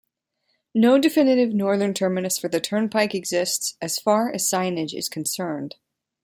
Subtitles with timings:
[0.73, 5.75] No definitive northern terminus for the turnpike exists as far as signage is concerned.